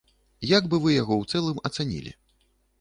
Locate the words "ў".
1.19-1.23